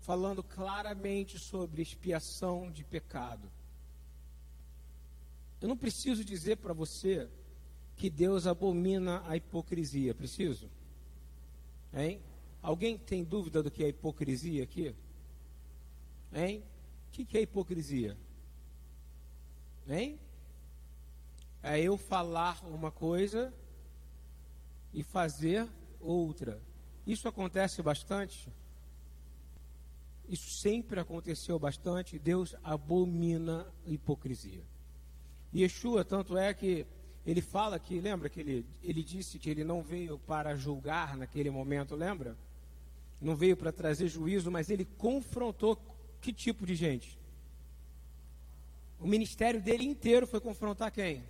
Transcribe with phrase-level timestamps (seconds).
[0.00, 3.50] falando claramente sobre expiação de pecado.
[5.60, 7.28] Eu não preciso dizer para você
[7.96, 10.70] que Deus abomina a hipocrisia, preciso?
[11.92, 12.20] Hein?
[12.62, 14.94] Alguém tem dúvida do que é hipocrisia aqui?
[16.32, 16.62] Hein?
[17.08, 18.16] O que, que é hipocrisia?
[19.88, 20.18] Hein?
[21.62, 23.52] É eu falar uma coisa
[24.94, 25.68] e fazer
[26.00, 26.60] outra.
[27.08, 28.52] Isso acontece bastante?
[30.28, 32.18] Isso sempre aconteceu bastante.
[32.18, 34.62] Deus abomina a hipocrisia.
[35.50, 36.86] E Yeshua, tanto é que
[37.26, 41.48] ele fala que, lembra que ele, ele disse que ele não veio para julgar naquele
[41.48, 42.36] momento, lembra?
[43.22, 45.80] Não veio para trazer juízo, mas ele confrontou
[46.20, 47.18] que tipo de gente?
[49.00, 51.24] O ministério dele inteiro foi confrontar quem?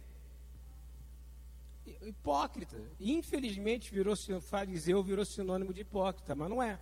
[2.03, 2.81] Hipócrita.
[2.99, 6.79] Infelizmente, virou fariseu virou sinônimo de hipócrita, mas não é.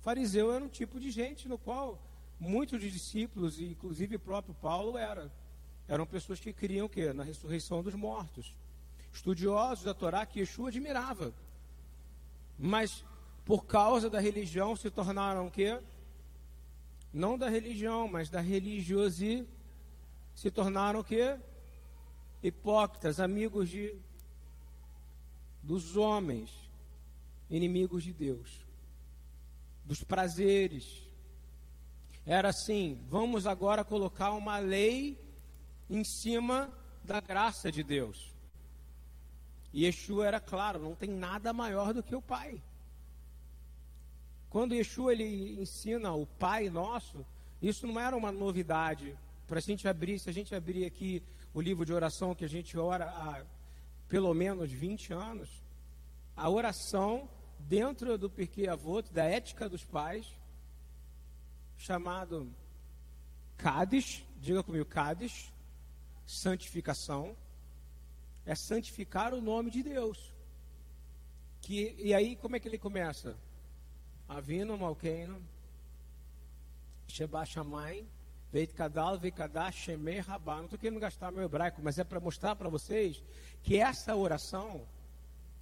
[0.00, 2.00] Fariseu era um tipo de gente no qual
[2.38, 5.30] muitos discípulos, inclusive o próprio Paulo, era.
[5.86, 7.12] Eram pessoas que criam o quê?
[7.12, 8.54] Na ressurreição dos mortos.
[9.12, 11.32] Estudiosos da Torá que Yeshua admirava.
[12.58, 13.04] Mas
[13.44, 15.80] por causa da religião se tornaram o quê?
[17.12, 19.46] Não da religião, mas da religiosidade.
[20.34, 21.36] Se tornaram o quê?
[22.42, 23.94] Hipócritas, amigos de
[25.62, 26.50] dos homens,
[27.48, 28.66] inimigos de Deus,
[29.84, 31.06] dos prazeres.
[32.26, 35.18] Era assim: vamos agora colocar uma lei
[35.88, 36.72] em cima
[37.04, 38.32] da graça de Deus.
[39.72, 42.62] E Yeshua era claro, não tem nada maior do que o Pai.
[44.50, 47.24] Quando Yeshua ele ensina o Pai nosso,
[47.60, 49.16] isso não era uma novidade.
[49.46, 51.22] Para a gente abrir, se a gente abrir aqui
[51.54, 53.42] o livro de oração que a gente ora há
[54.12, 55.48] pelo menos 20 anos,
[56.36, 60.30] a oração dentro do Pirkei Avot, da ética dos pais,
[61.78, 62.54] chamado
[63.56, 65.50] Cádiz, diga comigo, Cádiz,
[66.26, 67.34] santificação,
[68.44, 70.34] é santificar o nome de Deus.
[71.62, 73.34] Que, e aí, como é que ele começa?
[74.28, 75.42] Avino Malkeino,
[77.08, 78.06] Sheba Shamay,
[78.52, 79.34] Veit Kadal, Veit
[79.72, 80.56] Shemei Rabá.
[80.56, 83.22] Não estou querendo gastar meu hebraico, mas é para mostrar para vocês
[83.62, 84.86] que essa oração,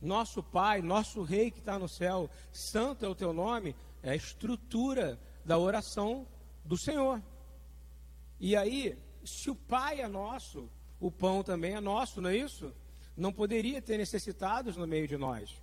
[0.03, 4.17] nosso Pai, nosso Rei que está no céu, santo é o teu nome, é a
[4.17, 6.27] estrutura da oração
[6.65, 7.23] do Senhor.
[8.41, 10.69] E aí, se o Pai é nosso,
[10.99, 12.75] o pão também é nosso, não é isso?
[13.17, 15.63] Não poderia ter necessitados no meio de nós.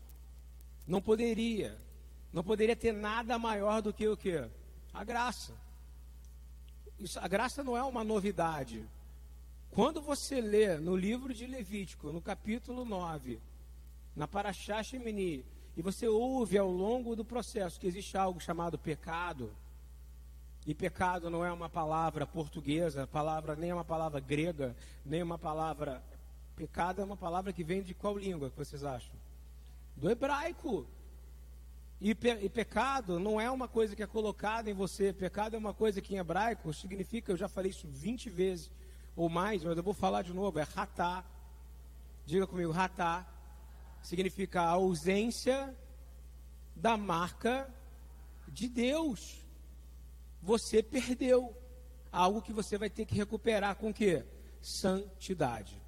[0.87, 1.77] Não poderia.
[2.31, 4.49] Não poderia ter nada maior do que o que?
[4.93, 5.66] A graça.
[7.00, 8.84] Isso, a graça não é uma novidade.
[9.72, 13.40] Quando você lê no livro de Levítico, no capítulo 9,
[14.16, 19.52] na Paraxá Shemini, e você ouve ao longo do processo que existe algo chamado pecado,
[20.68, 24.75] e pecado não é uma palavra portuguesa, palavra nem é uma palavra grega,
[25.06, 26.03] nem uma palavra.
[26.58, 29.16] Pecado é uma palavra que vem de qual língua que vocês acham?
[29.96, 30.85] Do hebraico.
[32.00, 35.12] E, pe e, pecado não é uma coisa que é colocada em você.
[35.12, 38.72] Pecado é uma coisa que em hebraico significa, eu já falei isso 20 vezes
[39.16, 41.25] ou mais, mas eu vou falar de novo, é ratá.
[42.25, 43.25] Diga comigo, ratá.
[44.03, 45.75] Significa a ausência
[46.75, 47.68] da marca
[48.47, 49.44] de Deus.
[50.41, 51.56] Você perdeu
[52.12, 54.24] algo que você vai ter que recuperar com o quê?
[54.62, 55.81] Santidade.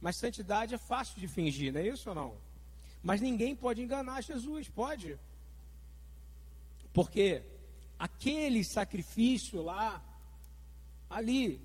[0.00, 2.36] Mas santidade é fácil de fingir, não é isso ou não?
[3.02, 5.18] Mas ninguém pode enganar Jesus, pode?
[6.92, 7.42] Porque
[7.98, 10.02] aquele sacrifício lá,
[11.08, 11.60] ali,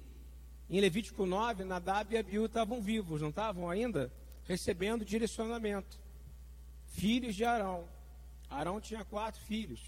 [0.70, 4.12] em Levítico 9, Nadab e Abiú estavam vivos, não estavam ainda?
[4.46, 6.00] Recebendo direcionamento.
[6.88, 7.88] Filhos de Arão.
[8.50, 9.82] Arão tinha quatro filhos.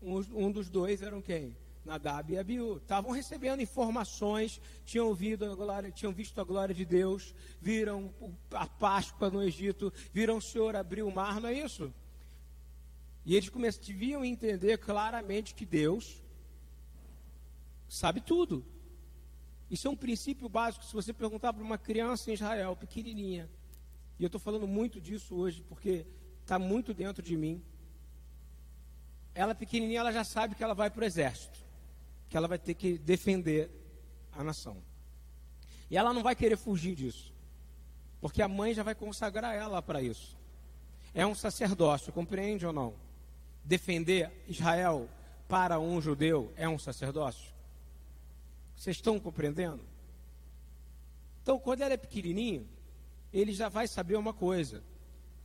[0.00, 1.56] Um, um dos dois eram quem?
[1.84, 2.76] Nadab e Abiú.
[2.76, 8.12] Estavam recebendo informações, tinham ouvido a glória, tinham visto a glória de Deus, viram
[8.52, 11.92] a Páscoa no Egito, viram o Senhor abrir o mar, não é isso?
[13.24, 16.22] E eles deviam entender claramente que Deus
[17.88, 18.64] sabe tudo.
[19.70, 20.84] Isso é um princípio básico.
[20.84, 23.48] Se você perguntar para uma criança em Israel, pequenininha,
[24.18, 26.06] e eu estou falando muito disso hoje porque
[26.40, 27.62] está muito dentro de mim.
[29.34, 31.58] Ela pequenininha, ela já sabe que ela vai para o exército,
[32.28, 33.70] que ela vai ter que defender
[34.32, 34.82] a nação.
[35.90, 37.32] E ela não vai querer fugir disso,
[38.20, 40.36] porque a mãe já vai consagrar ela para isso.
[41.14, 42.94] É um sacerdócio, compreende ou não?
[43.64, 45.08] Defender Israel
[45.48, 47.52] para um judeu é um sacerdócio?
[48.76, 49.84] Vocês estão compreendendo?
[51.42, 52.68] Então, quando ele é pequenininho,
[53.32, 54.82] ele já vai saber uma coisa: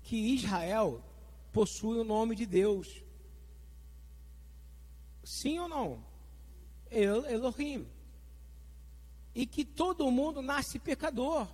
[0.04, 1.04] que Israel
[1.52, 3.04] possui o nome de Deus.
[5.24, 6.06] Sim ou não?
[6.90, 7.88] El, Elohim.
[9.36, 11.48] E que todo mundo nasce pecador.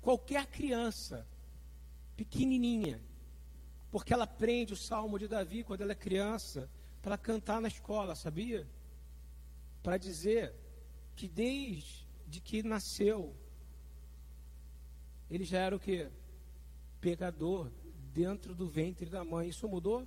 [0.00, 1.26] Qualquer criança,
[2.16, 3.00] pequenininha,
[3.96, 6.68] porque ela aprende o salmo de Davi quando ela é criança,
[7.00, 8.68] para cantar na escola, sabia?
[9.82, 10.52] Para dizer
[11.14, 12.04] que desde
[12.44, 13.34] que nasceu,
[15.30, 16.10] ele já era o que?
[17.00, 17.72] Pecador
[18.12, 19.48] dentro do ventre da mãe.
[19.48, 20.06] Isso mudou?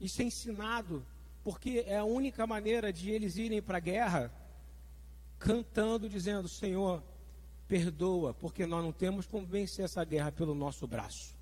[0.00, 1.04] Isso é ensinado,
[1.42, 4.32] porque é a única maneira de eles irem para a guerra
[5.40, 7.02] cantando, dizendo: Senhor,
[7.66, 11.34] perdoa, porque nós não temos como vencer essa guerra pelo nosso braço.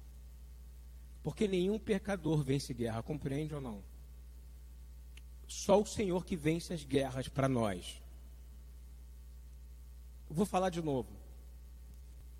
[1.22, 3.82] Porque nenhum pecador vence guerra, compreende ou não?
[5.46, 8.02] Só o Senhor que vence as guerras para nós.
[10.28, 11.10] vou falar de novo.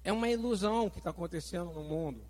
[0.03, 2.25] É uma ilusão que está acontecendo no mundo.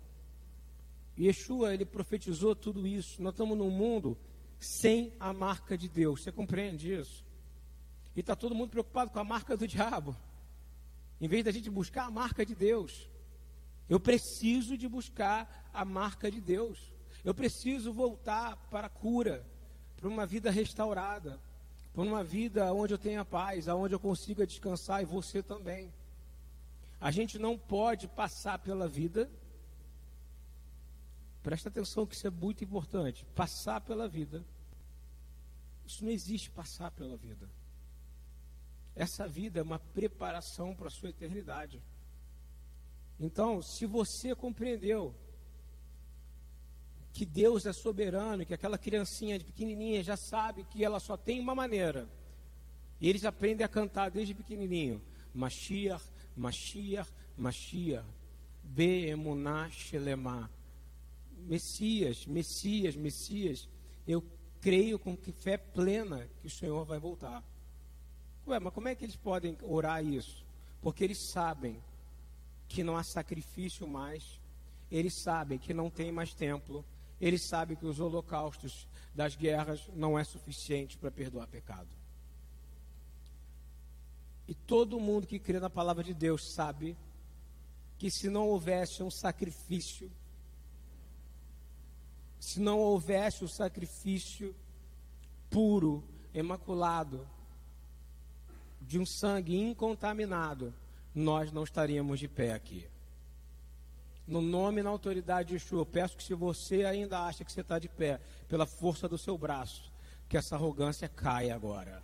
[1.17, 3.21] Yeshua, ele profetizou tudo isso.
[3.21, 4.17] Nós estamos num mundo
[4.59, 6.21] sem a marca de Deus.
[6.21, 7.23] Você compreende isso?
[8.15, 10.15] E está todo mundo preocupado com a marca do diabo.
[11.19, 13.09] Em vez da gente buscar a marca de Deus.
[13.89, 16.91] Eu preciso de buscar a marca de Deus.
[17.23, 19.45] Eu preciso voltar para a cura,
[19.97, 21.39] para uma vida restaurada,
[21.93, 25.93] para uma vida onde eu tenha paz, onde eu consiga descansar e você também.
[26.99, 29.29] A gente não pode passar pela vida
[31.43, 33.25] Presta atenção que isso é muito importante.
[33.35, 34.43] Passar pela vida.
[35.85, 37.49] Isso não existe passar pela vida.
[38.95, 41.81] Essa vida é uma preparação para a sua eternidade.
[43.19, 45.13] Então, se você compreendeu
[47.13, 51.39] que Deus é soberano, que aquela criancinha de pequenininha já sabe que ela só tem
[51.39, 52.09] uma maneira,
[52.99, 55.01] e eles aprendem a cantar desde pequenininho:
[55.33, 56.03] Mashiach,
[56.35, 58.05] Mashiach, Mashiach,
[59.71, 60.49] Shelemah.
[61.45, 63.67] Messias, Messias, Messias,
[64.07, 64.23] eu
[64.61, 67.43] creio com fé plena que o Senhor vai voltar.
[68.47, 70.45] Ué, mas como é que eles podem orar isso?
[70.81, 71.81] Porque eles sabem
[72.73, 74.41] que não há sacrifício mais,
[74.89, 76.83] eles sabem que não tem mais templo,
[77.21, 81.95] eles sabem que os holocaustos das guerras não é suficiente para perdoar pecado.
[84.47, 86.97] E todo mundo que crê na palavra de Deus sabe
[87.99, 90.11] que se não houvesse um sacrifício
[92.39, 94.53] se não houvesse o sacrifício
[95.49, 96.03] puro,
[96.33, 97.25] imaculado,
[98.81, 100.73] de um sangue incontaminado,
[101.13, 102.87] nós não estaríamos de pé aqui.
[104.25, 107.51] No nome e na autoridade de Yeshua, eu peço que se você ainda acha que
[107.51, 109.91] você está de pé, pela força do seu braço,
[110.29, 112.01] que essa arrogância caia agora.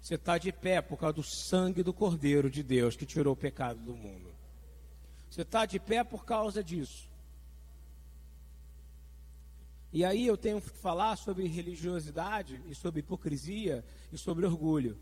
[0.00, 3.36] Você está de pé por causa do sangue do Cordeiro de Deus que tirou o
[3.36, 4.32] pecado do mundo.
[5.30, 7.08] Você está de pé por causa disso.
[9.92, 14.98] E aí eu tenho que falar sobre religiosidade e sobre hipocrisia e sobre orgulho.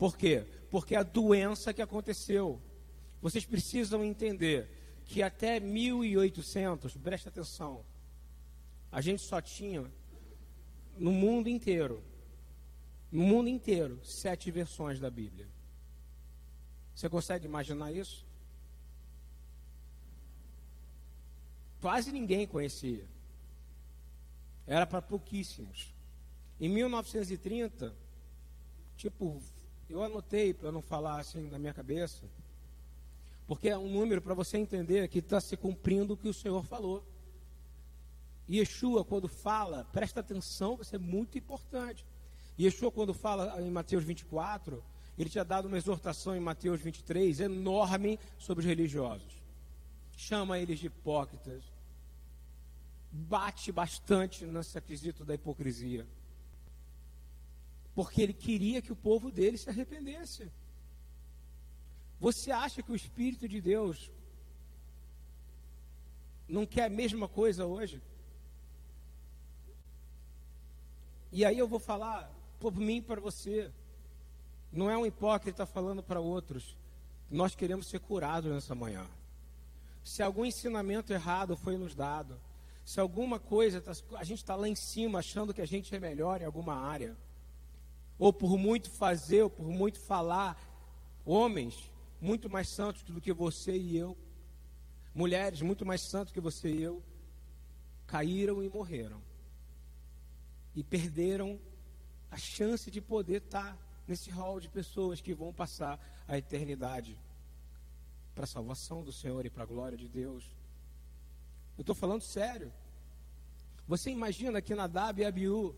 [0.00, 0.46] Por quê?
[0.70, 2.58] Porque a doença que aconteceu.
[3.20, 4.66] Vocês precisam entender
[5.04, 7.84] que até 1800, presta atenção,
[8.90, 9.92] a gente só tinha
[10.96, 12.02] no mundo inteiro,
[13.12, 15.46] no mundo inteiro, sete versões da Bíblia.
[16.94, 18.26] Você consegue imaginar isso?
[21.78, 23.06] Quase ninguém conhecia
[24.66, 25.92] era para pouquíssimos.
[26.58, 27.94] Em 1930,
[28.96, 29.42] tipo,
[29.90, 32.24] eu anotei para não falar assim da minha cabeça,
[33.46, 36.64] porque é um número para você entender que está se cumprindo o que o Senhor
[36.64, 37.04] falou.
[38.48, 42.06] Yeshua, quando fala, presta atenção, isso é muito importante.
[42.58, 44.82] Yeshua, quando fala em Mateus 24,
[45.18, 49.42] ele tinha dado uma exortação em Mateus 23 enorme sobre os religiosos.
[50.16, 51.64] Chama eles de hipócritas,
[53.10, 56.06] bate bastante nesse aquisito da hipocrisia.
[57.94, 60.50] Porque ele queria que o povo dele se arrependesse.
[62.20, 64.10] Você acha que o Espírito de Deus
[66.48, 68.02] não quer a mesma coisa hoje?
[71.32, 73.70] E aí eu vou falar por mim e para você.
[74.72, 76.76] Não é um hipócrita falando para outros.
[77.30, 79.06] Nós queremos ser curados nessa manhã.
[80.04, 82.38] Se algum ensinamento errado foi nos dado,
[82.84, 86.00] se alguma coisa, tá, a gente está lá em cima achando que a gente é
[86.00, 87.16] melhor em alguma área,
[88.20, 90.60] ou por muito fazer, ou por muito falar,
[91.24, 94.14] homens muito mais santos do que você e eu,
[95.14, 97.02] mulheres muito mais santos que você e eu,
[98.06, 99.22] caíram e morreram.
[100.76, 101.58] E perderam
[102.30, 103.74] a chance de poder estar
[104.06, 105.98] nesse hall de pessoas que vão passar
[106.28, 107.18] a eternidade
[108.34, 110.44] para a salvação do Senhor e para a glória de Deus.
[111.78, 112.70] Eu estou falando sério.
[113.88, 115.74] Você imagina que Nadab e Abiú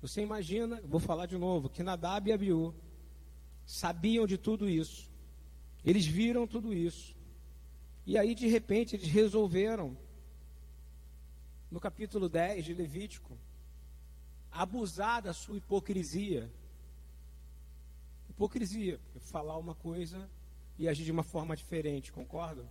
[0.00, 2.74] Você imagina, vou falar de novo, que Nadab e Abiú
[3.64, 5.10] sabiam de tudo isso.
[5.84, 7.14] Eles viram tudo isso.
[8.06, 9.96] E aí, de repente, eles resolveram,
[11.70, 13.36] no capítulo 10 de Levítico,
[14.52, 16.50] abusar da sua hipocrisia.
[18.30, 20.28] Hipocrisia, falar uma coisa
[20.78, 22.68] e agir de uma forma diferente, concordam?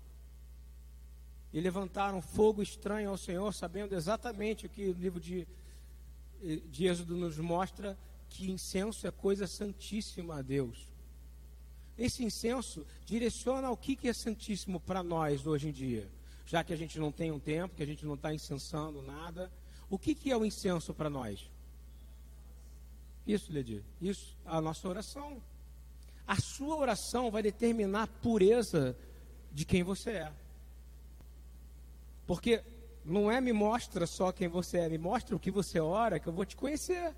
[1.52, 5.48] E levantaram fogo estranho ao Senhor, sabendo exatamente o que o livro de,
[6.70, 7.98] de Êxodo nos mostra,
[8.30, 10.94] que incenso é coisa santíssima a Deus.
[11.98, 16.10] Esse incenso direciona o que, que é santíssimo para nós hoje em dia.
[16.46, 19.52] Já que a gente não tem um tempo, que a gente não está incensando nada.
[19.90, 21.50] O que, que é o incenso para nós?
[23.26, 23.84] Isso, Ledir.
[24.02, 25.42] Isso, a nossa oração.
[26.28, 28.96] A sua oração vai determinar a pureza
[29.52, 30.34] de quem você é.
[32.28, 32.64] Porque
[33.06, 36.28] não é me mostra só quem você é, me mostra o que você ora, que
[36.28, 37.16] eu vou te conhecer.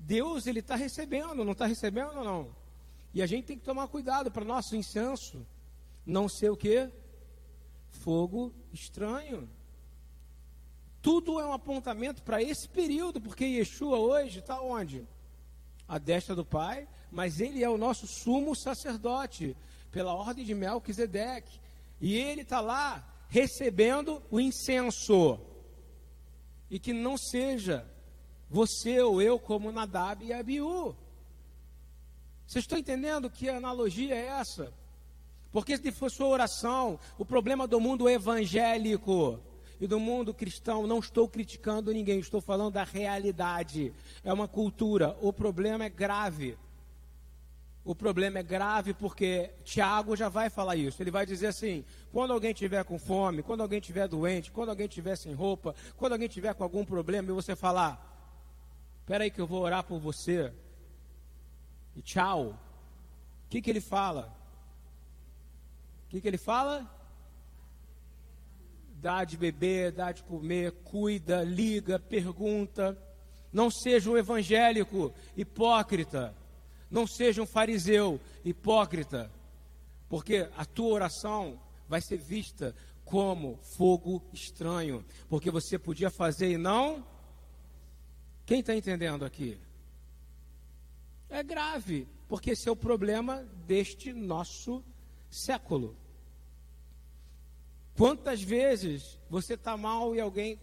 [0.00, 2.48] Deus, ele está recebendo, não está recebendo não?
[3.12, 5.46] E a gente tem que tomar cuidado para nosso incenso
[6.06, 6.90] não ser o que?
[7.90, 9.48] Fogo estranho.
[11.02, 15.06] Tudo é um apontamento para esse período, porque Yeshua hoje está onde?
[15.86, 19.54] A destra do Pai, mas ele é o nosso sumo sacerdote,
[19.90, 21.60] pela ordem de Melquisedeque.
[22.00, 25.38] E ele está lá recebendo o incenso.
[26.70, 27.86] E que não seja
[28.50, 30.94] você ou eu como Nadab e Abiú.
[32.46, 34.72] Vocês estão entendendo que analogia é essa?
[35.52, 39.40] Porque se for sua oração, o problema do mundo evangélico
[39.80, 43.92] e do mundo cristão, não estou criticando ninguém, estou falando da realidade.
[44.24, 45.16] É uma cultura.
[45.20, 46.58] O problema é grave.
[47.88, 51.02] O problema é grave porque Tiago já vai falar isso.
[51.02, 54.86] Ele vai dizer assim: quando alguém tiver com fome, quando alguém tiver doente, quando alguém
[54.86, 57.98] tiver sem roupa, quando alguém tiver com algum problema, e você falar:
[59.00, 60.52] espera aí que eu vou orar por você
[61.96, 62.48] e tchau.
[63.46, 64.36] O que, que ele fala?
[66.04, 66.86] O que, que ele fala?
[68.96, 72.98] Dá de beber, dá de comer, cuida, liga, pergunta.
[73.50, 76.36] Não seja um evangélico hipócrita.
[76.90, 79.30] Não seja um fariseu hipócrita.
[80.08, 85.04] Porque a tua oração vai ser vista como fogo estranho.
[85.28, 87.04] Porque você podia fazer e não.
[88.46, 89.58] Quem está entendendo aqui?
[91.28, 94.82] é grave, porque esse é o problema deste nosso
[95.30, 95.96] século.
[97.96, 100.58] Quantas vezes você está mal e alguém.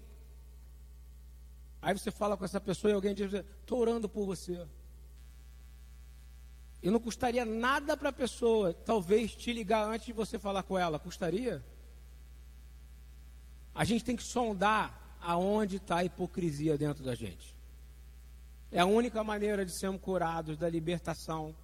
[1.82, 4.66] Aí você fala com essa pessoa e alguém diz: Estou orando por você.
[6.86, 10.78] E não custaria nada para a pessoa, talvez, te ligar antes de você falar com
[10.78, 11.00] ela.
[11.00, 11.66] Custaria?
[13.74, 17.56] A gente tem que sondar aonde está a hipocrisia dentro da gente.
[18.72, 21.56] É a única maneira de sermos curados da libertação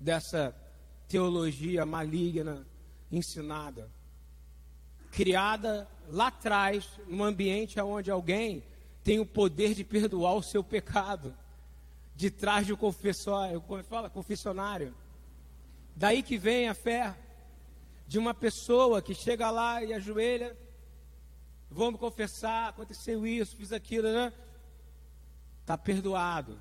[0.00, 0.52] dessa
[1.06, 2.66] teologia maligna
[3.12, 3.88] ensinada,
[5.12, 8.64] criada lá atrás, num ambiente onde alguém
[9.04, 11.32] tem o poder de perdoar o seu pecado,
[12.18, 14.92] de trás do confessório, como fala, confessionário.
[15.94, 17.16] Daí que vem a fé
[18.08, 20.58] de uma pessoa que chega lá e ajoelha,
[21.70, 24.32] vamos confessar, aconteceu isso, fiz aquilo, né?
[25.60, 26.60] está perdoado.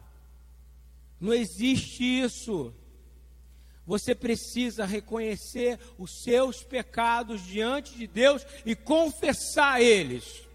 [1.19, 2.71] Não existe isso.
[3.83, 10.46] Você precisa reconhecer os seus pecados diante de Deus e confessar eles.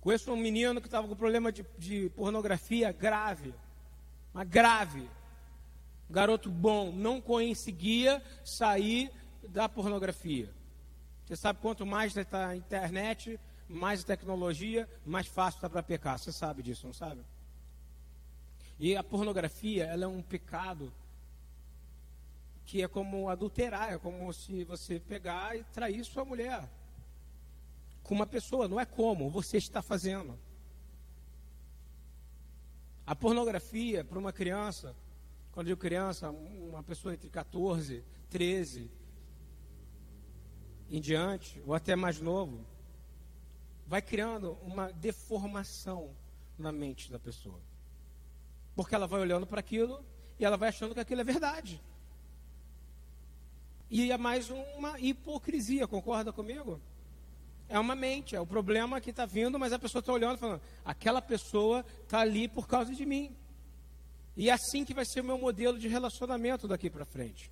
[0.00, 3.54] Conheço um menino que estava com problema de, de pornografia grave,
[4.32, 5.08] mas grave.
[6.08, 9.10] garoto bom, não conseguia sair
[9.48, 10.48] da pornografia.
[11.26, 13.38] Você sabe quanto mais está na internet,
[13.68, 16.18] mais tecnologia, mais fácil está para pecar.
[16.18, 17.22] Você sabe disso, não sabe?
[18.78, 20.90] E a pornografia, ela é um pecado
[22.64, 26.68] que é como adulterar, é como se você pegar e trair sua mulher
[28.10, 30.36] com uma pessoa, não é como, você está fazendo.
[33.06, 34.96] A pornografia para uma criança,
[35.52, 38.90] quando eu digo criança, uma pessoa entre 14, 13
[40.90, 42.66] em diante, ou até mais novo,
[43.86, 46.10] vai criando uma deformação
[46.58, 47.60] na mente da pessoa.
[48.74, 50.04] Porque ela vai olhando para aquilo
[50.36, 51.80] e ela vai achando que aquilo é verdade.
[53.88, 56.80] E é mais uma hipocrisia, concorda comigo?
[57.70, 60.40] É uma mente, é o problema que está vindo, mas a pessoa está olhando e
[60.40, 63.34] falando: aquela pessoa está ali por causa de mim.
[64.36, 67.48] E é assim que vai ser o meu modelo de relacionamento daqui para frente.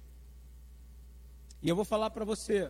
[1.63, 2.69] E eu vou falar para você: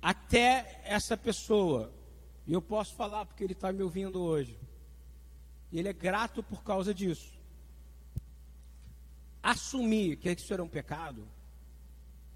[0.00, 1.92] até essa pessoa
[2.46, 4.56] E eu posso falar porque ele está me ouvindo hoje.
[5.72, 7.34] E ele é grato por causa disso.
[9.42, 11.26] Assumir que isso era um pecado,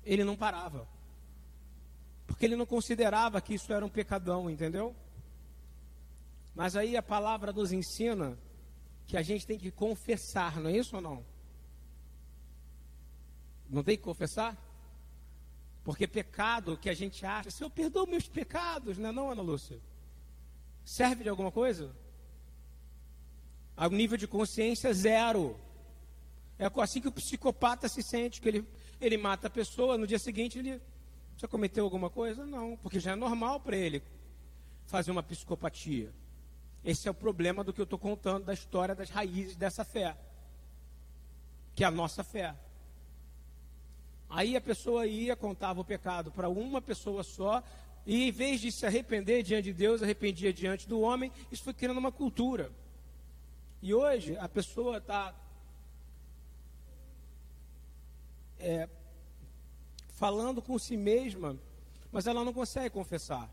[0.03, 0.89] ele não parava.
[2.29, 4.95] Porque ele não considerava que isso era um pecadão, entendeu?
[6.55, 8.39] Mas aí a palavra nos ensina
[9.07, 11.25] que a gente tem que confessar, não é isso ou não?
[13.69, 14.57] Não tem que confessar?
[15.83, 19.41] Porque pecado que a gente acha, se eu perdoo meus pecados, não é não, Ana
[19.41, 19.81] Lúcia?
[20.85, 21.97] Serve de alguma coisa?
[23.75, 25.59] A nível de consciência, zero.
[26.59, 28.69] É assim que o psicopata se sente, que ele,
[29.01, 30.83] ele mata a pessoa, no dia seguinte ele
[31.39, 32.45] já cometeu alguma coisa?
[32.45, 34.03] Não, porque já é normal para ele
[34.87, 36.13] fazer uma psicopatia.
[36.85, 40.17] Esse é o problema do que eu estou contando, da história das raízes dessa fé,
[41.77, 42.57] que é a nossa fé.
[44.29, 47.63] Aí a pessoa ia, contava o pecado para uma pessoa só,
[48.05, 51.73] e em vez de se arrepender diante de Deus, arrependia diante do homem, isso foi
[51.73, 52.73] criando uma cultura.
[53.81, 55.33] E hoje a pessoa está
[58.59, 58.89] é,
[60.19, 61.57] falando com si mesma,
[62.11, 63.49] mas ela não consegue confessar.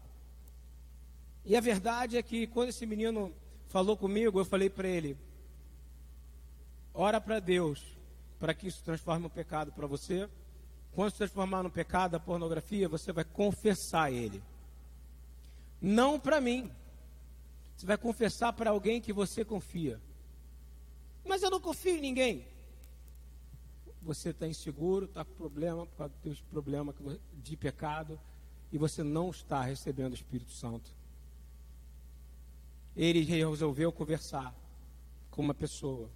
[1.46, 3.32] E a verdade é que quando esse menino
[3.68, 5.16] falou comigo, eu falei para ele:
[6.92, 7.96] ora para Deus,
[8.40, 10.28] para que isso transforme um pecado para você.
[10.94, 14.42] Quando se transformar no pecado, a pornografia, você vai confessar ele.
[15.82, 16.72] Não para mim.
[17.76, 20.00] Você vai confessar para alguém que você confia.
[21.26, 22.48] Mas eu não confio em ninguém.
[24.06, 26.96] Você está inseguro, está com problema por causa dos seus problemas
[27.42, 28.20] de pecado
[28.72, 30.92] e você não está recebendo o Espírito Santo.
[32.96, 34.56] Ele resolveu conversar
[35.32, 36.08] com uma pessoa,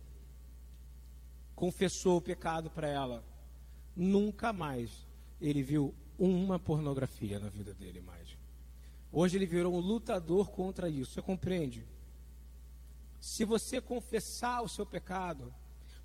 [1.56, 3.24] confessou o pecado para ela,
[3.96, 5.08] nunca mais
[5.42, 8.38] ele viu uma pornografia na vida dele mais.
[9.12, 11.14] Hoje ele virou um lutador contra isso.
[11.14, 11.84] Você compreende?
[13.20, 15.52] Se você confessar o seu pecado,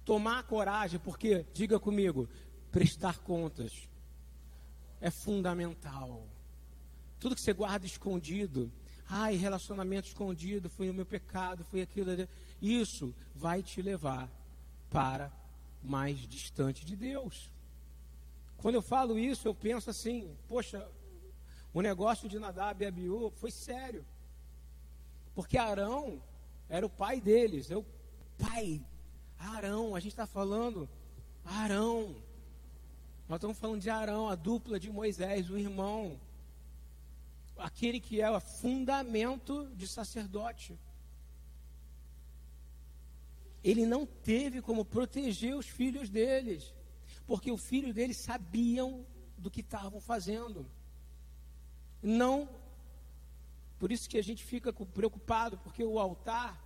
[0.05, 2.29] tomar coragem, porque, diga comigo,
[2.71, 3.88] prestar contas
[5.01, 6.27] é fundamental.
[7.19, 8.73] Tudo que você guarda escondido,
[9.09, 12.11] ai, relacionamento escondido, foi o meu pecado, foi aquilo.
[12.61, 14.31] Isso vai te levar
[14.90, 15.33] para
[15.83, 17.51] mais distante de Deus.
[18.57, 20.88] Quando eu falo isso, eu penso assim: poxa,
[21.73, 24.07] o negócio de Nadab e Abiú foi sério.
[25.35, 26.23] Porque Arão
[26.69, 27.85] era o pai deles, é o
[28.38, 28.83] pai.
[29.45, 30.89] Arão, a gente está falando
[31.45, 32.17] Arão.
[33.29, 36.21] Nós estamos falando de Arão, a dupla de Moisés, o irmão.
[37.57, 40.79] Aquele que é o fundamento de sacerdote.
[43.63, 46.75] Ele não teve como proteger os filhos deles
[47.27, 49.05] porque os filhos deles sabiam
[49.37, 50.67] do que estavam fazendo.
[52.03, 52.49] Não,
[53.79, 56.63] por isso que a gente fica preocupado, porque o altar,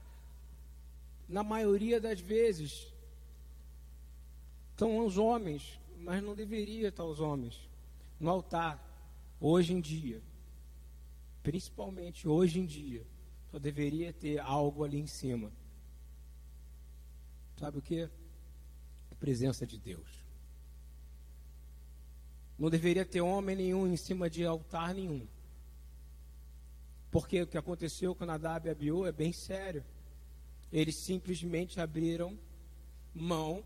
[1.29, 2.93] na maioria das vezes,
[4.71, 7.69] estão os homens, mas não deveria estar os homens
[8.19, 8.83] no altar,
[9.41, 10.23] hoje em dia.
[11.43, 13.07] Principalmente hoje em dia,
[13.51, 15.53] só deveria ter algo ali em cima.
[17.59, 18.09] Sabe o que?
[19.11, 20.25] A presença de Deus.
[22.59, 25.27] Não deveria ter homem nenhum em cima de altar nenhum.
[27.11, 29.85] Porque o que aconteceu com Nadab e Abiú é bem sério.
[30.73, 32.39] Eles simplesmente abriram
[33.15, 33.65] mão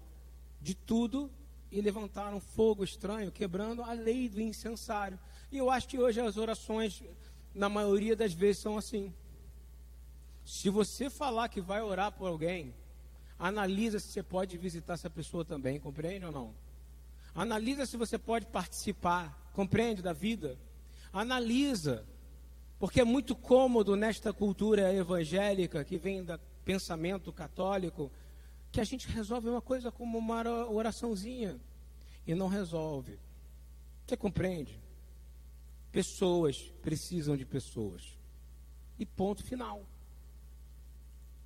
[0.60, 1.30] de tudo
[1.70, 5.18] e levantaram fogo estranho, quebrando a lei do incensário.
[5.50, 7.02] E eu acho que hoje as orações,
[7.54, 9.12] na maioria das vezes, são assim.
[10.44, 12.74] Se você falar que vai orar por alguém,
[13.38, 16.54] analisa se você pode visitar essa pessoa também, compreende ou não?
[17.34, 20.58] Analisa se você pode participar, compreende da vida.
[21.12, 22.04] Analisa,
[22.78, 28.10] porque é muito cômodo nesta cultura evangélica que vem do pensamento católico,
[28.70, 31.60] que a gente resolve uma coisa como uma oraçãozinha
[32.26, 33.18] e não resolve.
[34.06, 34.80] Você compreende?
[35.90, 38.18] Pessoas precisam de pessoas.
[38.98, 39.84] E ponto final.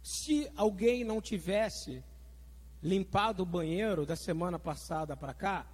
[0.02, 2.04] Se alguém não tivesse
[2.82, 5.66] limpado o banheiro da semana passada para cá,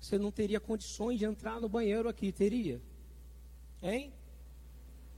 [0.00, 2.80] você não teria condições de entrar no banheiro aqui, teria?
[3.82, 4.12] Hein?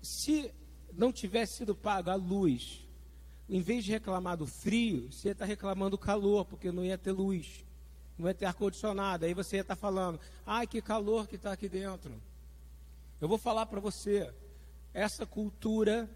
[0.03, 0.53] Se
[0.93, 2.86] não tivesse sido paga a luz,
[3.49, 7.13] em vez de reclamar do frio, você está reclamando do calor, porque não ia ter
[7.13, 7.65] luz,
[8.19, 9.25] não ia ter ar-condicionado.
[9.25, 12.13] Aí você ia estar tá falando, ai que calor que está aqui dentro.
[13.21, 14.33] Eu vou falar para você,
[14.93, 16.11] essa cultura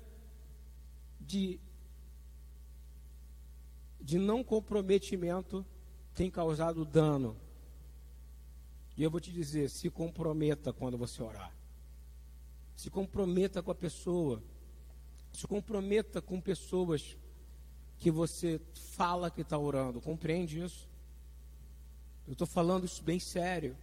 [1.21, 1.61] de,
[4.01, 5.65] de não comprometimento
[6.15, 7.37] tem causado dano
[9.01, 11.51] e eu vou te dizer: se comprometa quando você orar.
[12.77, 14.43] Se comprometa com a pessoa.
[15.33, 17.17] Se comprometa com pessoas
[17.99, 18.61] que você
[18.97, 20.01] fala que está orando.
[20.01, 20.89] Compreende isso?
[22.27, 23.77] Eu estou falando isso bem sério.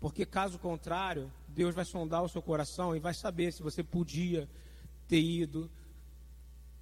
[0.00, 4.48] Porque caso contrário, Deus vai sondar o seu coração e vai saber se você podia
[5.08, 5.70] ter ido,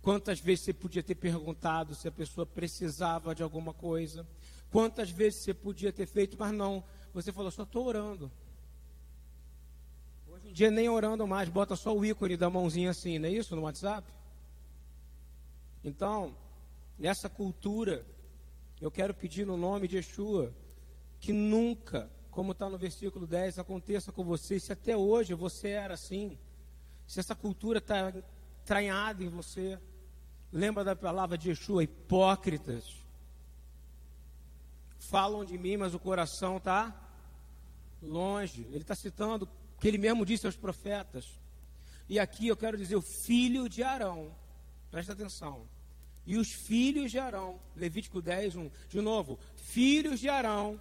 [0.03, 4.27] quantas vezes você podia ter perguntado se a pessoa precisava de alguma coisa,
[4.71, 8.31] quantas vezes você podia ter feito, mas não, você falou, só estou orando.
[10.55, 13.63] Dia nem orando mais, bota só o ícone da mãozinha assim, não é isso no
[13.63, 14.07] WhatsApp?
[15.83, 16.37] Então,
[16.97, 18.07] nessa cultura,
[18.81, 20.55] eu quero pedir no nome de Yeshua
[21.19, 25.95] que nunca como está no versículo 10, aconteça com você, se até hoje você era
[25.95, 26.39] assim,
[27.05, 28.13] se essa cultura está
[28.63, 29.77] entranhada em você,
[30.53, 32.97] lembra da palavra de Yeshua, hipócritas,
[35.01, 36.95] falam de mim, mas o coração está
[38.01, 39.49] longe, ele está citando
[39.85, 41.39] que ele mesmo disse aos profetas,
[42.09, 44.35] e aqui eu quero dizer o filho de Arão,
[44.91, 45.69] presta atenção,
[46.25, 50.81] e os filhos de Arão, Levítico 10, 1, de novo, filhos de Arão,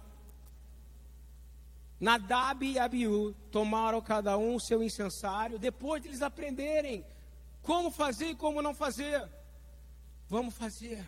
[2.00, 7.04] Nadab e Abiú tomaram cada um o seu incensário, depois de eles aprenderem
[7.60, 9.22] como fazer e como não fazer.
[10.30, 11.04] Vamos fazer.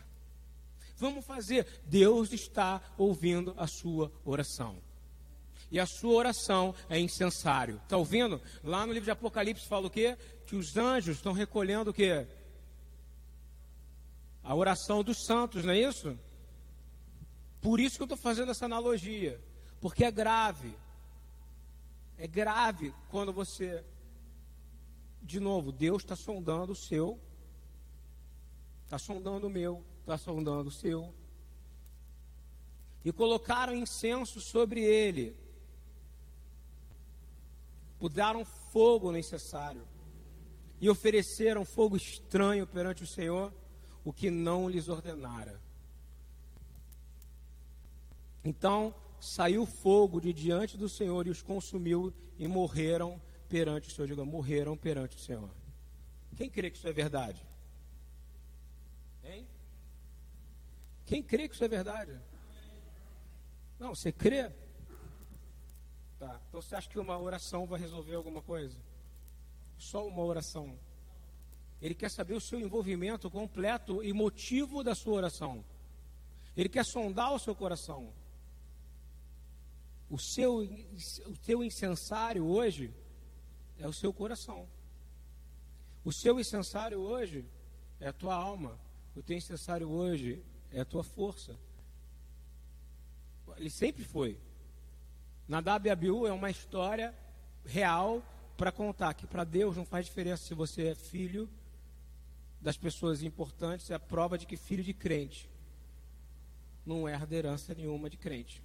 [0.98, 1.66] Vamos fazer.
[1.86, 4.85] Deus está ouvindo a sua oração.
[5.70, 7.80] E a sua oração é incensário.
[7.82, 8.40] Está ouvindo?
[8.62, 10.16] Lá no livro de Apocalipse fala o quê?
[10.46, 12.26] Que os anjos estão recolhendo o quê?
[14.42, 16.16] A oração dos santos, não é isso?
[17.60, 19.40] Por isso que eu estou fazendo essa analogia.
[19.80, 20.72] Porque é grave.
[22.16, 23.84] É grave quando você.
[25.20, 27.20] De novo, Deus está sondando o seu.
[28.84, 29.84] Está sondando o meu.
[30.00, 31.12] Está sondando o seu.
[33.04, 35.36] E colocaram incenso sobre ele.
[37.98, 39.86] Pudaram fogo necessário.
[40.80, 43.52] E ofereceram fogo estranho perante o Senhor,
[44.04, 45.60] o que não lhes ordenara.
[48.44, 54.06] Então, saiu fogo de diante do Senhor e os consumiu e morreram perante o Senhor.
[54.06, 55.50] Diga, morreram perante o Senhor.
[56.36, 57.44] Quem crê que isso é verdade?
[59.24, 59.48] Hein?
[61.06, 62.20] Quem crê que isso é verdade?
[63.78, 64.52] Não, você crê?
[66.18, 66.40] Tá.
[66.48, 68.78] Então você acha que uma oração vai resolver alguma coisa?
[69.76, 70.78] Só uma oração.
[71.80, 75.64] Ele quer saber o seu envolvimento completo e motivo da sua oração.
[76.56, 78.12] Ele quer sondar o seu coração.
[80.08, 82.94] O seu, o teu incensário hoje
[83.78, 84.66] é o seu coração.
[86.04, 87.44] O seu incensário hoje
[88.00, 88.78] é a tua alma.
[89.14, 91.58] O teu incensário hoje é a tua força.
[93.56, 94.38] Ele sempre foi.
[95.48, 97.14] Nadab e Abiú é uma história
[97.64, 98.22] real
[98.56, 101.48] para contar que para Deus não faz diferença se você é filho
[102.60, 105.48] das pessoas importantes, é a prova de que filho de crente
[106.84, 108.62] não herda herança nenhuma de crente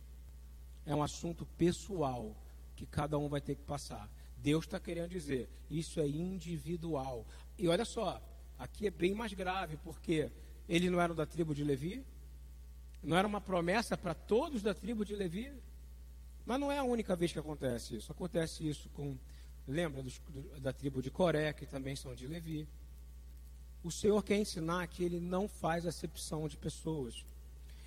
[0.86, 2.36] é um assunto pessoal
[2.76, 4.10] que cada um vai ter que passar.
[4.38, 7.26] Deus está querendo dizer, isso é individual.
[7.58, 8.22] E olha só,
[8.58, 10.32] aqui é bem mais grave, porque
[10.68, 12.04] ele não era da tribo de Levi,
[13.04, 15.52] não era uma promessa para todos da tribo de Levi,
[16.46, 18.12] mas não é a única vez que acontece isso.
[18.12, 19.18] Acontece isso com,
[19.68, 20.22] lembra dos,
[20.60, 22.68] da tribo de Coré, que também são de Levi.
[23.84, 27.26] O Senhor quer ensinar que ele não faz acepção de pessoas.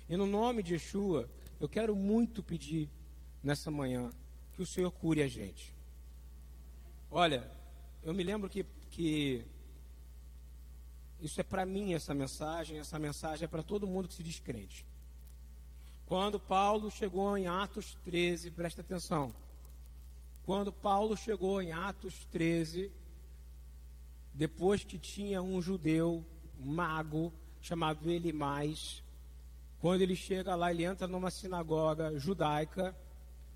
[0.09, 2.89] E no nome de Yeshua, eu quero muito pedir
[3.41, 4.11] nessa manhã
[4.53, 5.73] que o Senhor cure a gente.
[7.09, 7.49] Olha,
[8.03, 9.45] eu me lembro que, que
[11.19, 14.39] isso é para mim essa mensagem, essa mensagem é para todo mundo que se diz
[14.39, 14.85] crente.
[16.05, 19.33] Quando Paulo chegou em Atos 13, presta atenção.
[20.45, 22.91] Quando Paulo chegou em Atos 13,
[24.31, 26.23] depois que tinha um judeu
[26.59, 29.03] mago chamado Elimais,
[29.79, 32.95] quando ele chega lá, ele entra numa sinagoga judaica.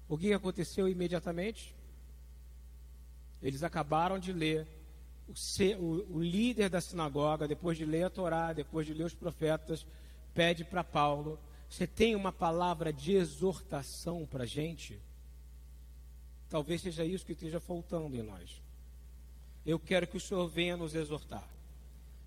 [0.08, 1.76] O que aconteceu imediatamente?
[3.42, 4.68] Eles acabaram de ler.
[5.28, 5.34] O,
[5.84, 9.86] o, o líder da sinagoga, depois de ler a Torá, depois de ler os profetas,
[10.34, 15.00] pede para Paulo: Você tem uma palavra de exortação para a gente?
[16.50, 18.62] Talvez seja isso que esteja faltando em nós.
[19.66, 21.48] Eu quero que o Senhor venha nos exortar.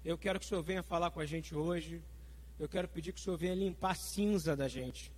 [0.05, 2.00] Eu quero que o Senhor venha falar com a gente hoje
[2.62, 5.11] eu quero pedir que o Senhor venha limpar a cinza da gente.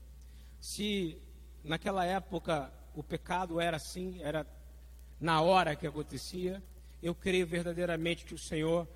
[0.58, 1.18] Se
[1.62, 4.46] naquela época o pecado era assim, era
[5.20, 6.62] na hora que acontecia,
[7.02, 8.88] eu creio verdadeiramente que o Senhor,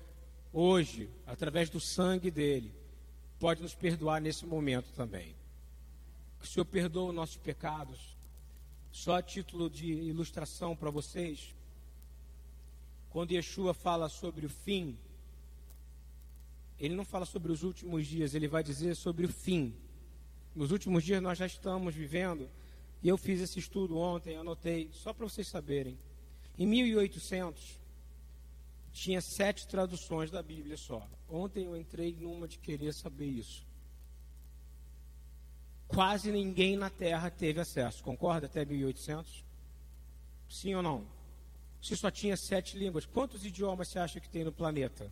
[0.51, 2.73] hoje, através do sangue dele,
[3.39, 5.35] pode nos perdoar nesse momento também.
[6.41, 8.17] O Senhor perdoa os nossos pecados.
[8.91, 11.55] Só a título de ilustração para vocês,
[13.09, 14.97] quando Yeshua fala sobre o fim
[16.79, 19.73] ele não fala sobre os últimos dias, ele vai dizer sobre o fim.
[20.55, 22.49] Nos últimos dias nós já estamos vivendo,
[23.03, 25.99] e eu fiz esse estudo ontem, anotei, só para vocês saberem.
[26.57, 27.77] Em 1800,
[28.91, 31.07] tinha sete traduções da Bíblia só.
[31.27, 33.67] Ontem eu entrei numa de querer saber isso.
[35.87, 38.45] Quase ninguém na Terra teve acesso, concorda?
[38.45, 39.43] Até 1800?
[40.47, 41.07] Sim ou não?
[41.81, 45.11] Se só tinha sete línguas, quantos idiomas você acha que tem no planeta?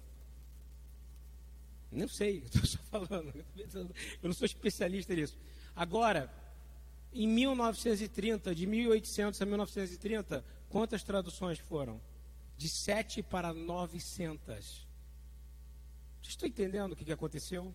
[1.92, 3.34] Não sei, estou só falando.
[3.74, 3.90] Eu
[4.24, 5.38] não sou especialista nisso.
[5.76, 6.32] Agora,
[7.14, 12.02] em 1930, de 1800 a 1930, quantas traduções foram?
[12.58, 14.88] De 7 para 900.
[16.22, 17.74] Vocês estão entendendo o que, que aconteceu?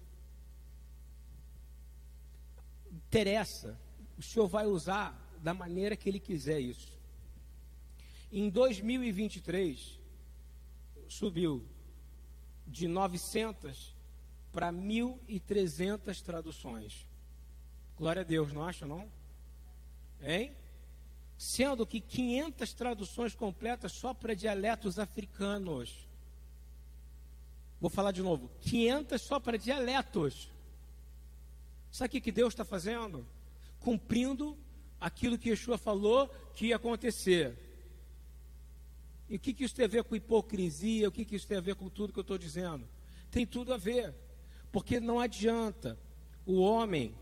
[2.90, 3.78] Interessa.
[4.18, 7.00] O Senhor vai usar da maneira que Ele quiser isso.
[8.30, 9.98] Em 2023,
[11.08, 11.64] subiu
[12.66, 13.94] de 900
[14.52, 17.06] para 1.300 traduções.
[17.96, 19.10] Glória a Deus, não acha não?
[20.20, 20.56] Hein?
[21.42, 26.06] Sendo que 500 traduções completas só para dialetos africanos.
[27.80, 28.48] Vou falar de novo.
[28.60, 30.48] 500 só para dialetos.
[31.90, 33.26] Sabe o que Deus está fazendo?
[33.80, 34.56] Cumprindo
[35.00, 37.58] aquilo que Yeshua falou que ia acontecer.
[39.28, 41.08] E o que, que isso tem a ver com hipocrisia?
[41.08, 42.88] O que, que isso tem a ver com tudo que eu estou dizendo?
[43.32, 44.14] Tem tudo a ver.
[44.70, 45.98] Porque não adianta
[46.46, 47.12] o homem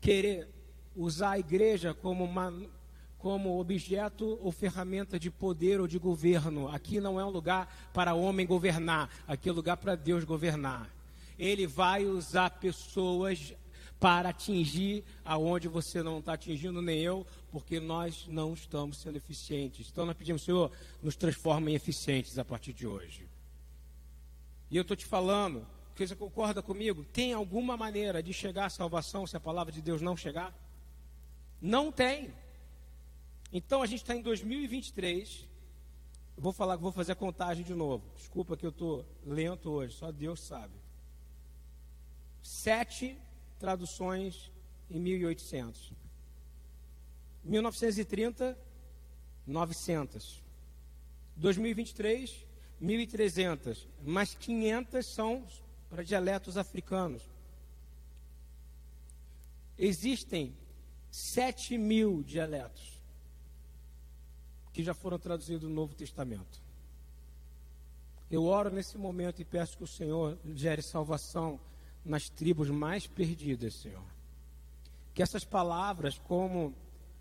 [0.00, 0.48] querer
[0.94, 2.54] usar a igreja como, uma,
[3.26, 6.68] como objeto ou ferramenta de poder ou de governo.
[6.68, 10.88] Aqui não é um lugar para homem governar, aqui é lugar para Deus governar.
[11.36, 13.52] Ele vai usar pessoas
[13.98, 19.88] para atingir aonde você não está atingindo, nem eu, porque nós não estamos sendo eficientes.
[19.90, 20.70] Então nós pedimos, Senhor,
[21.02, 23.28] nos transforma em eficientes a partir de hoje.
[24.70, 27.04] E eu estou te falando, você concorda comigo?
[27.12, 30.54] Tem alguma maneira de chegar à salvação se a palavra de Deus não chegar?
[31.60, 32.32] Não tem.
[33.52, 35.46] Então a gente está em 2023.
[36.36, 38.04] Eu vou falar, vou fazer a contagem de novo.
[38.16, 40.74] Desculpa que eu estou lento hoje, só Deus sabe.
[42.42, 43.16] Sete
[43.58, 44.50] traduções
[44.90, 45.92] em 1800.
[47.44, 48.58] 1930,
[49.46, 50.42] 900.
[51.36, 52.46] 2023,
[52.82, 53.86] 1.300.
[54.02, 55.46] Mais 500 são
[55.88, 57.22] para dialetos africanos.
[59.78, 60.54] Existem
[61.10, 62.95] 7 mil dialetos
[64.76, 66.60] que já foram traduzidos no Novo Testamento.
[68.30, 71.58] Eu oro nesse momento e peço que o Senhor gere salvação
[72.04, 74.04] nas tribos mais perdidas, Senhor.
[75.14, 76.74] Que essas palavras, como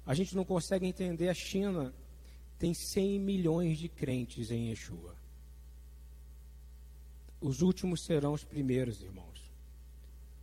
[0.05, 1.93] a gente não consegue entender, a China
[2.59, 5.15] tem 100 milhões de crentes em Yeshua.
[7.39, 9.49] Os últimos serão os primeiros, irmãos.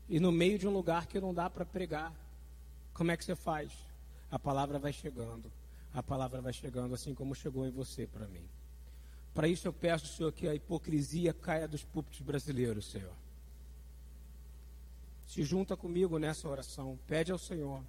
[0.09, 2.11] E no meio de um lugar que não dá para pregar,
[2.95, 3.71] como é que você faz?
[4.31, 5.53] A palavra vai chegando.
[5.93, 8.45] A palavra vai chegando assim como chegou em você para mim.
[9.35, 13.15] Para isso eu peço, Senhor, que a hipocrisia caia dos púlpitos brasileiros, Senhor.
[15.27, 16.99] Se junta comigo nessa oração.
[17.07, 17.83] Pede ao Senhor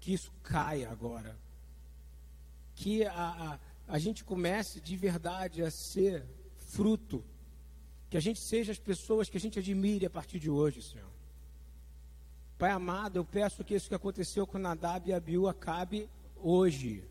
[0.00, 1.36] que isso caia agora.
[2.74, 3.58] Que a, a,
[3.94, 6.24] a gente comece de verdade a ser
[6.56, 7.22] fruto
[8.08, 11.10] que a gente seja as pessoas que a gente admire a partir de hoje, Senhor.
[12.58, 17.04] Pai amado, eu peço que isso que aconteceu com Nadab e Abiú acabe hoje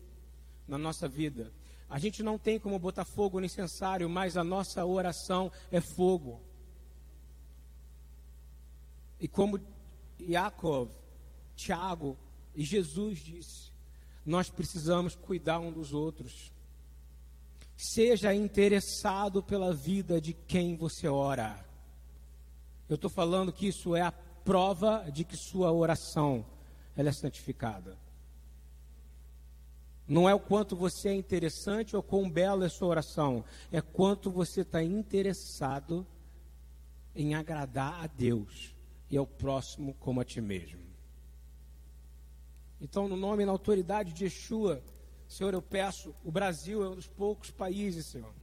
[0.66, 1.52] na nossa vida.
[1.88, 6.40] A gente não tem como botar fogo no incensário, mas a nossa oração é fogo.
[9.20, 9.60] E como
[10.18, 10.90] Jacob,
[11.54, 12.18] Tiago
[12.54, 13.72] e Jesus disse,
[14.24, 16.52] nós precisamos cuidar um dos outros.
[17.76, 21.64] Seja interessado pela vida de quem você ora.
[22.88, 26.44] Eu estou falando que isso é a prova de que sua oração
[26.96, 27.96] ela é santificada.
[30.08, 34.30] Não é o quanto você é interessante ou quão bela é sua oração, é quanto
[34.30, 36.06] você está interessado
[37.14, 38.74] em agradar a Deus
[39.10, 40.80] e ao próximo como a ti mesmo.
[42.80, 44.82] Então, no nome e na autoridade de Yeshua,
[45.28, 48.34] Senhor, eu peço, o Brasil é um dos poucos países, Senhor,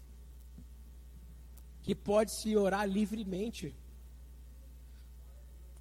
[1.82, 3.76] que pode se orar livremente.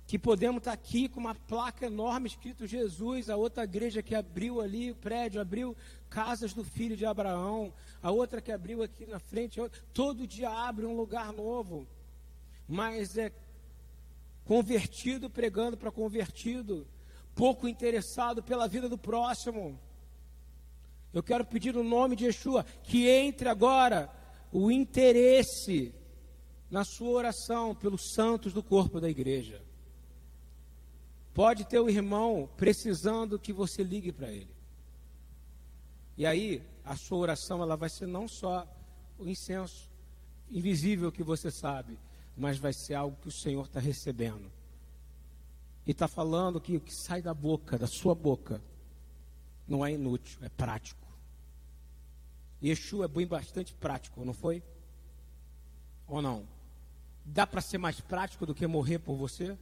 [0.06, 4.60] Que podemos estar aqui com uma placa enorme escrito Jesus, a outra igreja que abriu
[4.60, 5.76] ali o prédio, abriu
[6.10, 9.60] casas do filho de Abraão, a outra que abriu aqui na frente,
[9.94, 11.86] todo dia abre um lugar novo.
[12.68, 13.32] Mas é
[14.44, 16.86] convertido pregando para convertido,
[17.34, 19.78] pouco interessado pela vida do próximo.
[21.12, 24.10] Eu quero pedir no nome de Yeshua que entre agora
[24.50, 25.94] o interesse
[26.70, 29.62] na sua oração pelos santos do corpo da igreja.
[31.34, 34.54] Pode ter o irmão precisando que você ligue para ele.
[36.16, 38.66] E aí, a sua oração ela vai ser não só
[39.18, 39.90] o incenso
[40.50, 41.98] invisível que você sabe,
[42.36, 44.52] mas vai ser algo que o Senhor está recebendo.
[45.86, 48.62] E está falando que o que sai da boca, da sua boca,
[49.66, 51.00] não é inútil, é prático.
[52.62, 54.62] Yeshua é bem bastante prático, não foi?
[56.06, 56.46] Ou não?
[57.24, 59.58] Dá para ser mais prático do que morrer por você?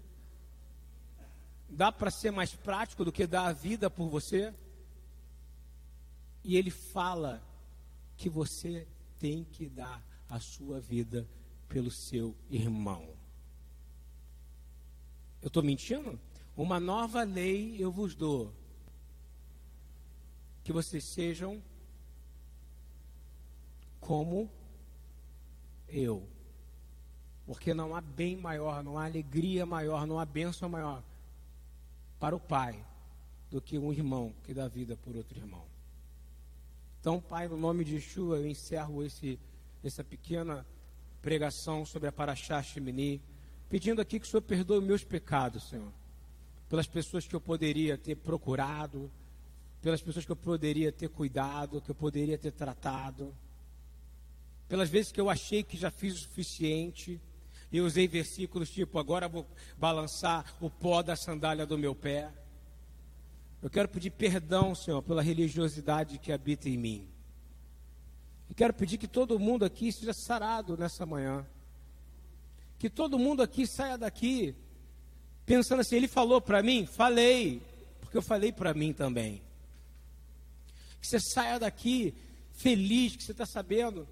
[1.71, 4.53] Dá para ser mais prático do que dar a vida por você?
[6.43, 7.41] E ele fala
[8.17, 8.89] que você
[9.21, 11.29] tem que dar a sua vida
[11.69, 13.09] pelo seu irmão.
[15.41, 16.19] Eu estou mentindo?
[16.57, 18.53] Uma nova lei eu vos dou.
[20.65, 21.63] Que vocês sejam
[24.01, 24.51] como
[25.89, 26.29] eu.
[27.47, 31.03] Porque não há bem maior, não há alegria maior, não há bênção maior
[32.21, 32.85] para o Pai
[33.51, 35.65] do que um irmão que dá vida por outro irmão.
[37.01, 39.41] Então, Pai, no nome de Yeshua, eu encerro esse,
[39.83, 40.67] essa pequena
[41.23, 43.23] pregação sobre a Paraxá Shemini,
[43.71, 45.91] pedindo aqui que o Senhor perdoe meus pecados, Senhor.
[46.69, 49.11] Pelas pessoas que eu poderia ter procurado,
[49.81, 53.35] pelas pessoas que eu poderia ter cuidado, que eu poderia ter tratado,
[54.69, 57.21] pelas vezes que eu achei que já fiz o suficiente,
[57.73, 62.31] e usei versículos tipo: agora vou balançar o pó da sandália do meu pé.
[63.63, 67.09] Eu quero pedir perdão, Senhor, pela religiosidade que habita em mim.
[68.49, 71.47] E quero pedir que todo mundo aqui seja sarado nessa manhã.
[72.79, 74.55] Que todo mundo aqui saia daqui
[75.45, 76.87] pensando assim: ele falou para mim?
[76.87, 77.63] Falei,
[78.01, 79.43] porque eu falei para mim também.
[81.01, 82.15] Que você saia daqui
[82.53, 84.07] feliz, que você está sabendo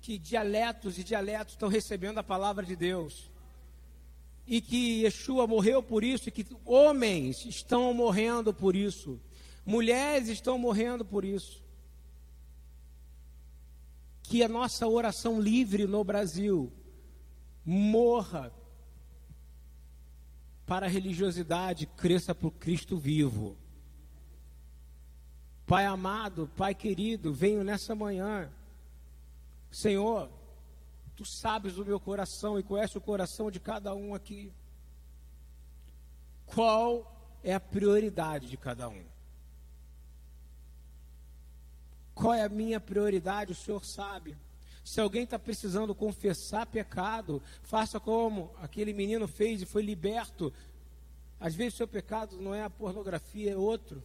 [0.00, 3.30] que dialetos e dialetos estão recebendo a palavra de Deus
[4.48, 9.20] e que Yeshua morreu por isso, e que homens estão morrendo por isso,
[9.64, 11.62] mulheres estão morrendo por isso.
[14.22, 16.72] Que a nossa oração livre no Brasil
[17.62, 18.50] morra
[20.66, 23.54] para a religiosidade, cresça o Cristo vivo.
[25.66, 28.50] Pai amado, Pai querido, venho nessa manhã,
[29.70, 30.30] Senhor,
[31.18, 34.52] Tu sabes o meu coração e conhece o coração de cada um aqui.
[36.46, 39.04] Qual é a prioridade de cada um?
[42.14, 43.50] Qual é a minha prioridade?
[43.50, 44.36] O Senhor sabe.
[44.84, 50.52] Se alguém está precisando confessar pecado, faça como aquele menino fez e foi liberto.
[51.40, 54.04] Às vezes o seu pecado não é a pornografia, é outro.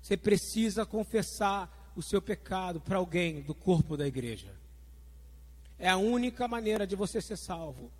[0.00, 4.61] Você precisa confessar o seu pecado para alguém do corpo da igreja.
[5.82, 7.90] É a única maneira de você ser salvo.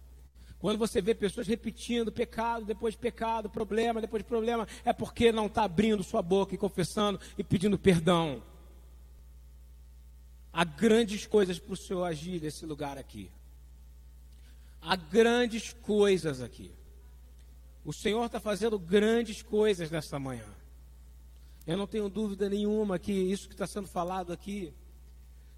[0.61, 5.33] Quando você vê pessoas repetindo pecado depois de pecado, problema depois de problema, é porque
[5.33, 8.41] não está abrindo sua boca e confessando e pedindo perdão.
[10.53, 13.29] Há grandes coisas para o Senhor agir nesse lugar aqui.
[14.81, 16.71] Há grandes coisas aqui.
[17.85, 20.47] O Senhor está fazendo grandes coisas nessa manhã.
[21.67, 24.73] Eu não tenho dúvida nenhuma que isso que está sendo falado aqui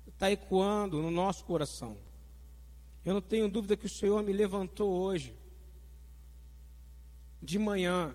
[0.09, 1.99] está ecoando no nosso coração.
[3.05, 5.35] Eu não tenho dúvida que o Senhor me levantou hoje,
[7.43, 8.15] de manhã,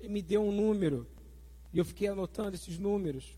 [0.00, 1.06] e me deu um número,
[1.72, 3.34] e eu fiquei anotando esses números.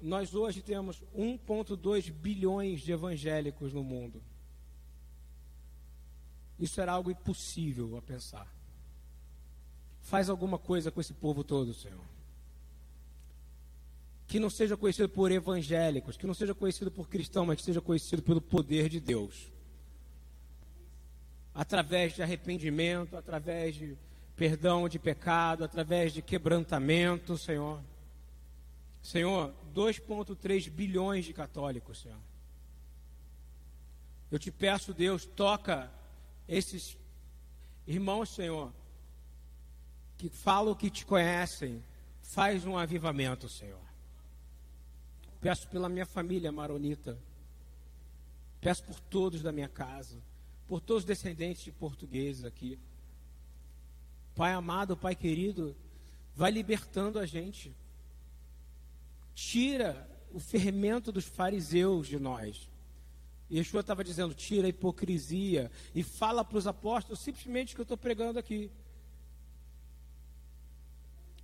[0.00, 4.20] Nós hoje temos 1,2 bilhões de evangélicos no mundo.
[6.58, 8.52] Isso era algo impossível a pensar.
[10.00, 12.19] Faz alguma coisa com esse povo todo, Senhor
[14.30, 17.80] que não seja conhecido por evangélicos, que não seja conhecido por cristãos, mas que seja
[17.80, 19.50] conhecido pelo poder de Deus.
[21.52, 23.98] Através de arrependimento, através de
[24.36, 27.82] perdão de pecado, através de quebrantamento, Senhor.
[29.02, 32.20] Senhor, 2,3 bilhões de católicos, Senhor.
[34.30, 35.90] Eu te peço, Deus, toca
[36.46, 36.96] esses
[37.84, 38.72] irmãos, Senhor,
[40.16, 41.82] que falam que te conhecem,
[42.22, 43.89] faz um avivamento, Senhor.
[45.40, 47.18] Peço pela minha família maronita.
[48.60, 50.22] Peço por todos da minha casa.
[50.66, 52.78] Por todos os descendentes de portugueses aqui.
[54.34, 55.74] Pai amado, Pai querido,
[56.34, 57.74] vai libertando a gente.
[59.34, 62.68] Tira o fermento dos fariseus de nós.
[63.50, 67.84] Yeshua estava dizendo: tira a hipocrisia e fala para os apóstolos simplesmente o que eu
[67.84, 68.70] estou pregando aqui.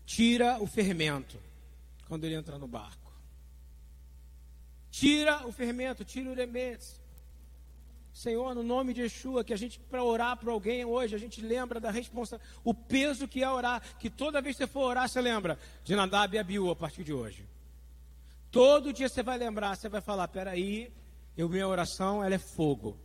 [0.04, 1.38] Tira o fermento
[2.06, 3.05] quando ele entra no barco.
[4.98, 6.88] Tira o fermento, tira o remédio.
[8.14, 11.42] Senhor, no nome de Yeshua, que a gente, para orar para alguém hoje, a gente
[11.42, 15.06] lembra da responsabilidade, o peso que é orar, que toda vez que você for orar,
[15.06, 17.46] você lembra de Nadab e Abiú a partir de hoje.
[18.50, 20.90] Todo dia você vai lembrar, você vai falar, peraí,
[21.36, 22.98] eu, minha oração, ela é fogo.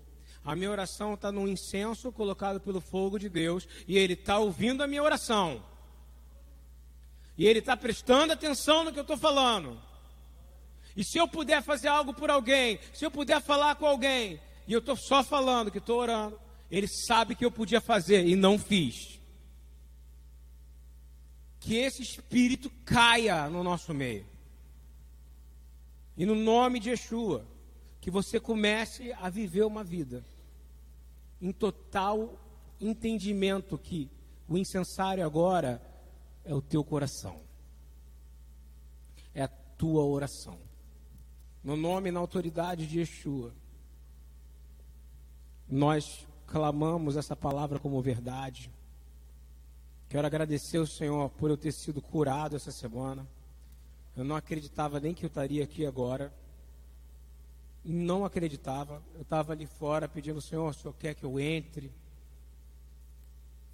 [0.46, 4.82] A minha oração está num incenso colocado pelo fogo de Deus, e Ele está ouvindo
[4.82, 5.62] a minha oração.
[7.38, 9.91] E Ele está prestando atenção no que eu estou falando.
[10.96, 14.74] E se eu puder fazer algo por alguém, se eu puder falar com alguém, e
[14.74, 16.40] eu estou só falando que estou orando.
[16.70, 19.20] Ele sabe que eu podia fazer e não fiz.
[21.60, 24.26] Que esse espírito caia no nosso meio.
[26.16, 27.46] E no nome de Yeshua,
[28.00, 30.26] que você comece a viver uma vida
[31.42, 32.40] em total
[32.80, 34.10] entendimento que
[34.48, 35.82] o incensário agora
[36.46, 37.42] é o teu coração.
[39.34, 40.71] É a tua oração.
[41.64, 43.54] No nome e na autoridade de Yeshua
[45.70, 48.70] nós clamamos essa palavra como verdade.
[50.10, 53.26] Quero agradecer ao Senhor por eu ter sido curado essa semana.
[54.18, 56.34] Eu não acreditava nem que eu estaria aqui agora.
[57.86, 59.02] Não acreditava.
[59.16, 61.90] Eu estava ali fora pedindo ao Senhor, o Senhor quer que eu entre?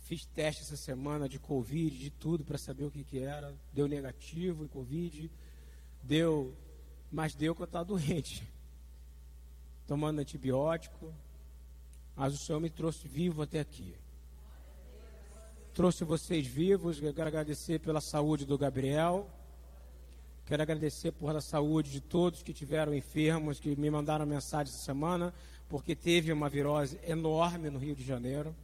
[0.04, 3.54] Fiz teste essa semana de Covid, de tudo, para saber o que, que era.
[3.74, 5.32] Deu negativo em Covid.
[6.04, 6.54] Deu,
[7.12, 8.48] mas deu eu estava doente.
[9.86, 11.14] Tomando antibiótico,
[12.16, 13.96] mas o Senhor me trouxe vivo até aqui.
[15.74, 17.02] Trouxe vocês vivos.
[17.02, 19.30] Eu quero agradecer pela saúde do Gabriel.
[20.48, 24.84] Quero agradecer por a saúde de todos que tiveram enfermos, que me mandaram mensagem essa
[24.84, 25.34] semana,
[25.70, 28.56] porque teve uma virose enorme no Rio de Janeiro.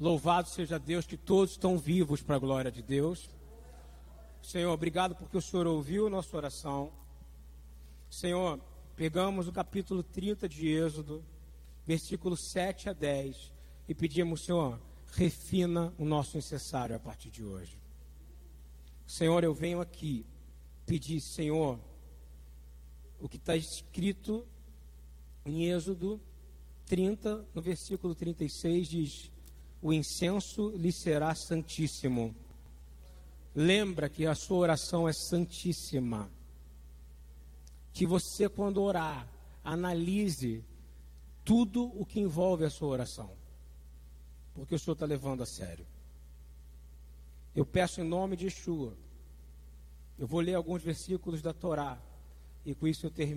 [0.00, 3.30] Louvado seja Deus que todos estão vivos para a glória de Deus.
[4.42, 6.90] Senhor, obrigado porque o Senhor ouviu nossa oração.
[8.10, 8.60] Senhor,
[8.94, 11.24] pegamos o capítulo 30 de Êxodo
[11.86, 13.52] versículos 7 a 10,
[13.88, 14.80] e pedimos, Senhor,
[15.12, 17.78] refina o nosso necessário a partir de hoje.
[19.06, 20.26] Senhor, eu venho aqui
[20.84, 21.78] pedir, Senhor,
[23.20, 24.44] o que está escrito
[25.44, 26.20] em Êxodo
[26.86, 29.30] 30, no versículo 36, diz:
[29.80, 32.34] O incenso lhe será santíssimo.
[33.54, 36.28] Lembra que a sua oração é santíssima.
[37.96, 39.26] Que você, quando orar,
[39.64, 40.62] analise
[41.42, 43.30] tudo o que envolve a sua oração,
[44.54, 45.86] porque o Senhor está levando a sério.
[47.54, 48.92] Eu peço em nome de Yeshua,
[50.18, 51.98] eu vou ler alguns versículos da Torá,
[52.66, 53.34] e com isso eu termino.